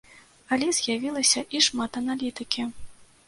Але 0.55 0.69
з'явілася 0.77 1.43
і 1.59 1.63
шмат 1.67 1.99
аналітыкі. 2.03 2.65